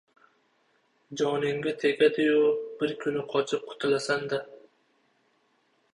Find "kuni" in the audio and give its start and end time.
3.05-3.27